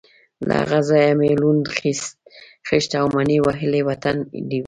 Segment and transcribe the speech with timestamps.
[0.47, 1.63] له هغه ځایه مې لوند،
[2.67, 4.51] خېشت او مني وهلی وطن ولید.